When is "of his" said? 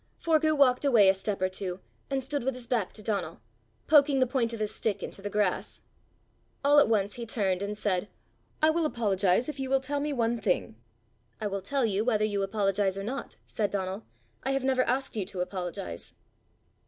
4.51-4.73